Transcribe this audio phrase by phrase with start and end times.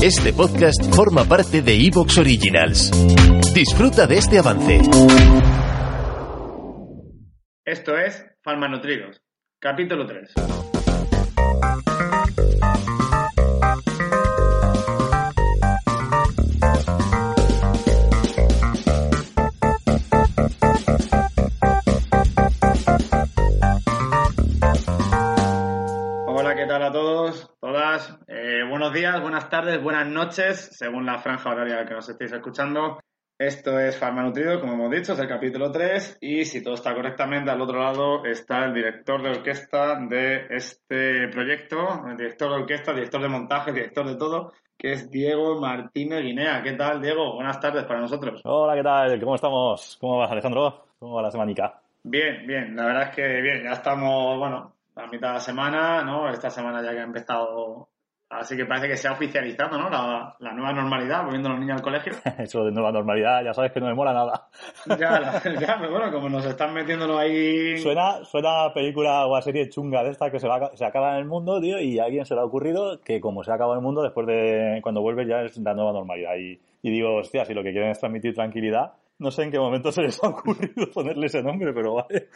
[0.00, 2.92] Este podcast forma parte de Evox Originals.
[3.52, 4.78] Disfruta de este avance.
[7.64, 8.24] Esto es
[8.68, 9.20] Nutridos,
[9.58, 10.77] capítulo 3.
[28.88, 32.98] Buenos días, buenas tardes, buenas noches, según la franja horaria que nos estéis escuchando.
[33.38, 36.94] Esto es Farma Nutrido, como hemos dicho, es el capítulo 3 y si todo está
[36.94, 42.56] correctamente, al otro lado está el director de orquesta de este proyecto, el director de
[42.62, 46.62] orquesta, director de montaje, director de todo, que es Diego Martínez Guinea.
[46.62, 47.34] ¿Qué tal, Diego?
[47.34, 48.40] Buenas tardes para nosotros.
[48.44, 49.20] Hola, ¿qué tal?
[49.20, 49.98] ¿Cómo estamos?
[50.00, 50.86] ¿Cómo vas, Alejandro?
[50.98, 51.78] ¿Cómo va la semanica?
[52.04, 56.02] Bien, bien, la verdad es que bien, ya estamos, bueno, a mitad de la semana,
[56.04, 56.30] ¿no?
[56.30, 57.88] Esta semana ya que ha empezado
[58.30, 59.88] Así que parece que se ha oficializado, ¿no?
[59.88, 62.12] La, nueva normalidad, volviendo a los niños al colegio.
[62.38, 64.48] Eso de nueva normalidad, ya sabes que no me mola nada.
[64.98, 67.78] ya, ya, pero bueno, como nos están metiéndolo ahí...
[67.78, 71.20] Suena, suena película o a serie chunga de esta que se, va, se acaba en
[71.20, 73.78] el mundo, tío, y a alguien se le ha ocurrido que como se ha acabado
[73.78, 76.36] el mundo, después de cuando vuelve ya es la nueva normalidad.
[76.36, 79.58] Y, y digo, hostia, si lo que quieren es transmitir tranquilidad, no sé en qué
[79.58, 82.28] momento se les ha ocurrido ponerle ese nombre, pero vale.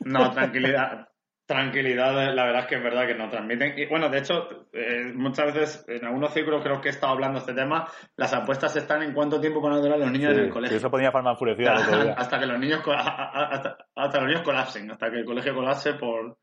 [0.00, 1.08] No, tranquilidad.
[1.50, 3.76] Tranquilidad, la verdad es que es verdad que no transmiten.
[3.76, 7.40] Y bueno, de hecho, eh, muchas veces en algunos círculos creo que he estado hablando
[7.40, 10.44] de este tema, las apuestas están en cuánto tiempo van a durar los niños en
[10.44, 10.76] el colegio.
[10.76, 11.74] Eso ponía forma enfurecida.
[12.16, 16.36] hasta que los niños hasta, hasta, los niños colapsen, hasta que el colegio colapse por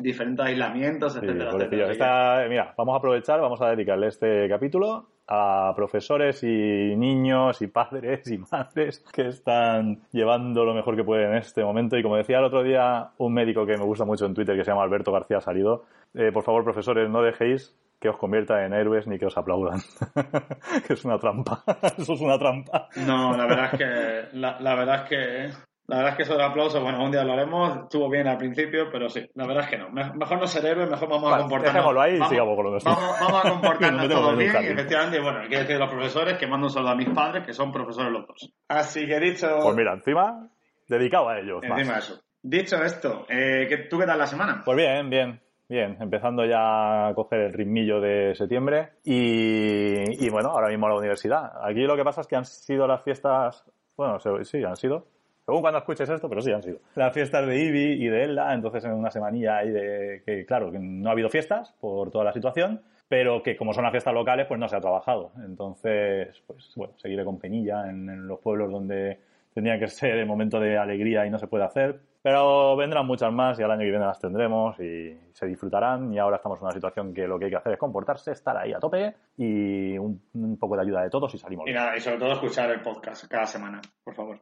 [0.00, 6.96] diferentes aislamientos, etcétera, mira, vamos a aprovechar, vamos a dedicarle este capítulo a profesores y
[6.96, 11.96] niños y padres y madres que están llevando lo mejor que pueden en este momento.
[11.96, 14.64] Y como decía el otro día un médico que me gusta mucho en Twitter, que
[14.64, 15.84] se llama Alberto García Salido,
[16.14, 19.78] eh, por favor, profesores, no dejéis que os convierta en héroes ni que os aplaudan.
[20.86, 21.62] que es una trampa.
[21.98, 22.88] Eso es una trampa.
[23.06, 26.36] No, la verdad es que, la, la verdad es que la verdad es que eso
[26.36, 29.64] de aplauso, bueno, un día lo haremos, estuvo bien al principio, pero sí, la verdad
[29.64, 29.90] es que no.
[29.90, 31.74] Mejor no ser héroe, mejor vamos a comportarnos.
[31.74, 32.92] Dejémoslo ahí y sigamos con lo nuestro.
[32.92, 36.38] Vamos, vamos a comportarnos todos bien y efectivamente, bueno, hay que decir a los profesores
[36.38, 38.54] que mando un saludo a mis padres, que son profesores los dos.
[38.68, 39.48] Así que dicho...
[39.60, 40.48] Pues mira, encima,
[40.88, 41.62] dedicado a ellos.
[41.62, 42.20] Encima eso.
[42.40, 44.62] Dicho esto, eh, ¿tú qué tal la semana?
[44.64, 45.40] Pues bien, bien.
[45.68, 50.90] Bien, empezando ya a coger el ritmillo de septiembre y, y bueno, ahora mismo a
[50.90, 51.50] la universidad.
[51.64, 53.64] Aquí lo que pasa es que han sido las fiestas,
[53.96, 55.06] bueno, sí, han sido
[55.44, 56.78] según cuando escuches esto, pero sí han sido.
[56.94, 60.70] Las fiestas de Ibi y de Elda, entonces en una semanilla ahí de que, claro,
[60.70, 64.14] que no ha habido fiestas por toda la situación, pero que como son las fiestas
[64.14, 65.32] locales, pues no se ha trabajado.
[65.44, 69.18] Entonces, pues bueno, seguiré con penilla en, los pueblos donde
[69.52, 72.00] tendría que ser el momento de alegría y no se puede hacer.
[72.22, 76.10] Pero vendrán muchas más y al año que viene las tendremos y se disfrutarán.
[76.14, 78.56] Y ahora estamos en una situación que lo que hay que hacer es comportarse, estar
[78.56, 81.68] ahí a tope y un, poco de ayuda de todos y salimos.
[81.68, 84.40] Y nada, y sobre todo escuchar el podcast cada semana, por favor.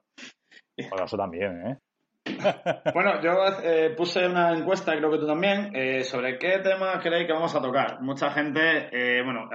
[0.88, 1.78] Bueno, eso también, ¿eh?
[2.94, 3.32] bueno, yo
[3.62, 7.54] eh, puse una encuesta, creo que tú también, eh, sobre qué tema creéis que vamos
[7.54, 8.00] a tocar.
[8.00, 9.48] Mucha gente, eh, bueno,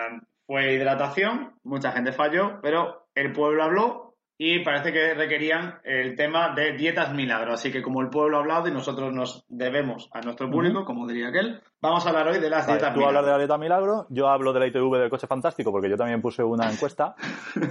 [0.46, 4.05] fue hidratación, mucha gente falló, pero el pueblo habló
[4.38, 7.54] y parece que requerían el tema de dietas milagro.
[7.54, 11.08] Así que como el pueblo ha hablado y nosotros nos debemos a nuestro público, como
[11.08, 13.02] diría aquel, vamos a hablar hoy de las dietas tú milagro.
[13.02, 15.90] Tú hablas de la dieta milagro, yo hablo de la ITV del coche fantástico, porque
[15.90, 17.16] yo también puse una encuesta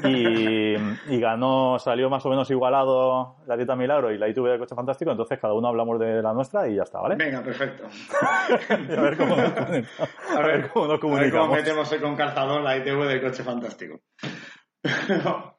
[0.04, 0.74] y,
[1.20, 5.10] ganó, salió más o menos igualado la dieta milagro y la ITV del coche fantástico,
[5.10, 7.16] entonces cada uno hablamos de la nuestra y ya está, ¿vale?
[7.16, 7.84] Venga, perfecto.
[8.70, 11.18] a ver cómo nos, a ver, cómo nos comunicamos.
[11.18, 14.00] A ver cómo metemos con calzador la ITV del coche fantástico.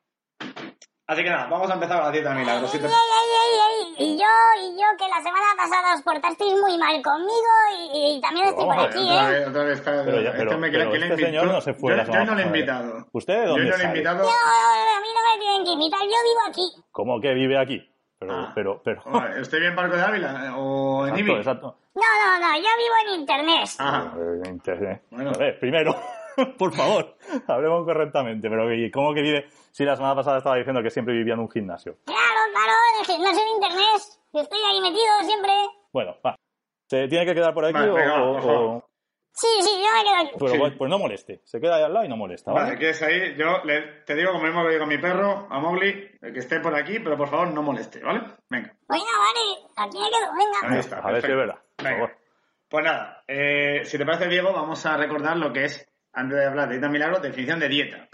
[1.07, 2.73] Así que nada, vamos a empezar con la dieta de milagros.
[2.73, 4.25] Y yo,
[4.59, 7.53] y yo, que la semana pasada os portasteis muy mal conmigo
[7.93, 9.45] y, también estoy por aquí, ¿eh?
[9.47, 12.25] Otra vez, otra vez, pero, me cree que este señor no se fue yo, yo
[12.25, 13.05] no le he invitado.
[13.11, 14.23] ¿Usted dónde Yo no le he invitado.
[14.23, 16.83] No, a mí no me tienen que invitar, yo vivo aquí.
[16.91, 17.87] ¿Cómo que vive aquí?
[18.17, 18.51] Pero, ah.
[18.55, 19.03] pero, pero...
[19.37, 21.33] ¿Estoy bien Parco de Ávila eh, o en Ibi?
[21.33, 21.77] Exacto.
[21.93, 23.69] No, no, no, yo vivo en Internet.
[23.77, 24.11] Ah.
[24.43, 25.03] En Internet.
[25.11, 25.31] Bueno.
[25.35, 25.95] A ver, primero...
[26.57, 27.17] por favor,
[27.47, 28.49] hablemos correctamente.
[28.49, 29.45] Pero ¿cómo que vive?
[29.71, 31.97] Si la semana pasada estaba diciendo que siempre vivía en un gimnasio.
[32.05, 34.01] Claro, claro, en el gimnasio de internet.
[34.33, 35.51] Estoy ahí metido siempre.
[35.91, 36.35] Bueno, va.
[36.87, 38.83] ¿Se tiene que quedar por aquí o,
[39.31, 40.37] Sí, sí, yo me quedo aquí.
[40.39, 41.41] Pero, pues, pues no moleste.
[41.43, 42.53] Se queda ahí al lado y no molesta.
[42.53, 43.35] Vale, vale es ahí.
[43.35, 43.61] Yo
[44.05, 46.99] te digo, como mismo que digo a mi perro, a Mowgli, que esté por aquí,
[46.99, 48.21] pero por favor no moleste, ¿vale?
[48.49, 48.73] Venga.
[48.87, 49.67] Venga, vale.
[49.75, 50.31] Aquí me quedo.
[50.37, 50.73] Venga.
[50.73, 50.99] Ahí está.
[50.99, 51.59] A ver si es verdad.
[51.75, 52.25] Por favor.
[52.69, 56.45] Pues nada, eh, si te parece, Diego, vamos a recordar lo que es antes de
[56.45, 58.07] hablar de dieta milagro, definición de dieta,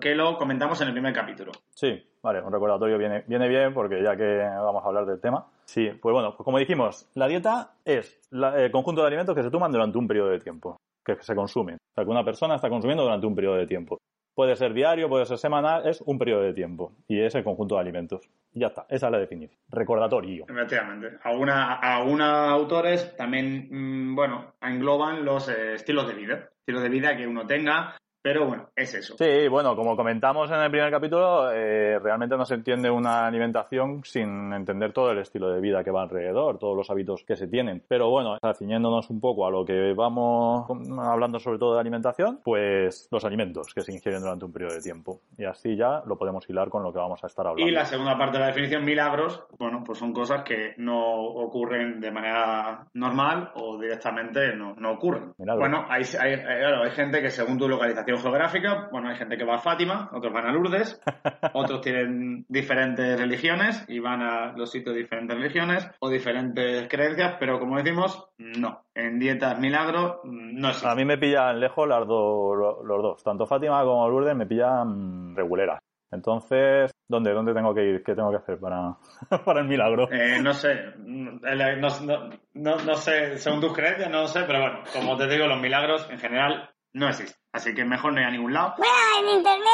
[0.00, 1.52] que lo, comentamos en el primer capítulo.
[1.74, 5.46] Sí, vale, un recordatorio viene, viene bien porque ya que vamos a hablar del tema.
[5.64, 9.50] Sí, pues bueno, pues como dijimos, la dieta es el conjunto de alimentos que se
[9.50, 11.76] toman durante un periodo de tiempo, que se consumen.
[11.76, 13.98] O sea, que una persona está consumiendo durante un periodo de tiempo.
[14.34, 17.74] Puede ser diario, puede ser semanal, es un periodo de tiempo y es el conjunto
[17.74, 18.30] de alimentos.
[18.52, 19.60] Y ya está, esa es la definición.
[19.68, 20.46] Recordatorio.
[20.48, 21.18] Efectivamente.
[21.22, 26.48] Algunos autores también, mm, bueno, engloban los eh, estilos de vida.
[26.70, 29.14] Estilos de vida que uno tenga, pero bueno, es eso.
[29.18, 34.02] Sí, bueno, como comentamos en el primer capítulo, eh, realmente no se entiende una alimentación
[34.04, 37.48] sin entender todo el estilo de vida que va alrededor, todos los hábitos que se
[37.48, 37.82] tienen.
[37.88, 40.66] Pero bueno, ciñéndonos un poco a lo que vamos
[41.00, 44.82] hablando sobre todo de alimentación, pues los alimentos que se ingieren durante un periodo de
[44.82, 45.20] tiempo.
[45.38, 47.68] Y así ya lo podemos hilar con lo que vamos a estar hablando.
[47.70, 52.00] Y la segunda parte de la definición, milagros, bueno, pues son cosas que no ocurren
[52.00, 55.32] de manera normal o directamente no, no ocurren.
[55.38, 55.60] Milagros.
[55.68, 59.36] Bueno, hay, hay, hay- claro, hay gente que según tu localización geográfica, bueno, hay gente
[59.36, 61.00] que va a Fátima, otros van a Lourdes,
[61.54, 67.36] otros tienen diferentes religiones y van a los sitios de diferentes religiones o diferentes creencias,
[67.38, 68.84] pero como decimos, no.
[68.94, 70.88] En dietas milagros no existe.
[70.88, 73.22] A mí me pillan lejos las lo- los dos.
[73.24, 75.78] Tanto Fátima como Lourdes me pillan reguleras.
[76.12, 78.02] Entonces, ¿dónde, dónde tengo que ir?
[78.02, 78.96] ¿Qué tengo que hacer para,
[79.44, 80.10] para el milagro?
[80.10, 84.60] Eh, no sé, no, no- no- no sé, según tus creencias, no lo sé, pero
[84.60, 87.36] bueno, como te digo, los milagros en general no existen.
[87.52, 88.74] Así que mejor no ir a ningún lado.
[88.78, 89.66] Bueno, en internet,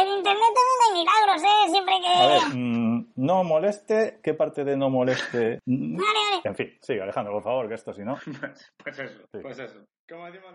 [0.00, 1.70] en internet también hay milagros, ¿eh?
[1.70, 2.08] Siempre que...
[2.08, 4.20] A ver, mm, no moleste.
[4.22, 5.60] ¿Qué parte de no moleste?
[5.66, 6.40] Vale, vale.
[6.44, 8.18] En fin, sigue Alejandro, por favor, que esto si no.
[8.40, 9.38] Pues, pues eso, Sí.
[9.42, 9.84] pues eso.
[10.08, 10.54] Como decimos.